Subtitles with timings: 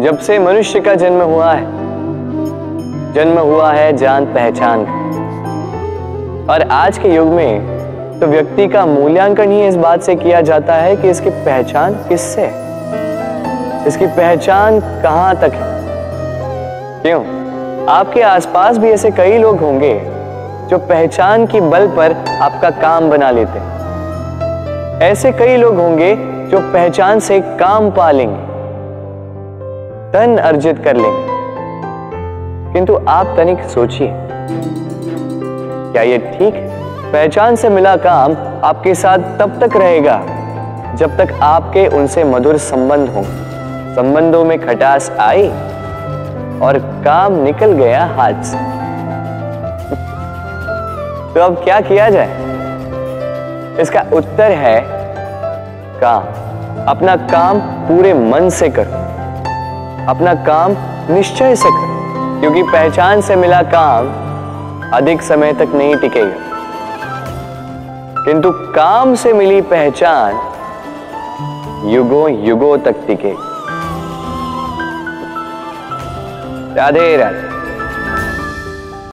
[0.00, 1.64] जब से मनुष्य का जन्म हुआ है,
[3.12, 4.80] जन्म हुआ है जान पहचान।
[6.50, 10.74] और आज के युग में तो व्यक्ति का मूल्यांकन ही इस बात से किया जाता
[10.74, 12.46] है कि इसकी पहचान किससे
[13.86, 15.82] इसकी पहचान कहाँ तक है?
[17.02, 17.20] क्यों?
[17.86, 20.00] आपके आसपास भी ऐसे कई लोग होंगे
[20.70, 26.14] जो पहचान की बल पर आपका काम बना लेते हैं। ऐसे कई लोग होंगे
[26.50, 28.10] जो पहचान से काम पा
[30.12, 31.26] धन अर्जित कर लेंगे
[32.72, 34.12] किंतु आप तनिक सोचिए।
[35.92, 36.54] क्या ये ठीक?
[37.12, 40.22] पहचान से मिला काम आपके साथ तब तक रहेगा,
[40.94, 43.22] जब तक आपके उनसे मधुर संबंध हों।
[43.94, 45.48] संबंधों में खटास आई
[46.62, 48.56] और काम निकल गया हाथ से।
[51.34, 52.38] तो अब क्या किया जाए?
[53.80, 54.84] इसका उत्तर है,
[56.00, 56.22] काम।
[56.84, 59.09] अपना काम पूरे मन से करो।
[60.08, 60.74] अपना काम
[61.14, 64.08] निश्चय से करें, क्योंकि पहचान से मिला काम
[64.92, 66.48] अधिक समय तक नहीं टिकेगा।
[68.24, 70.32] किंतु काम से मिली पहचान
[71.90, 73.36] युगों युगों तक टिकेगी।
[76.76, 77.59] राधे राधे।